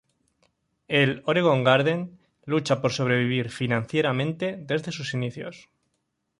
[0.87, 2.17] El "Oregon Garden"
[2.47, 5.69] lucha por sobrevivir financieramente desde sus inicios.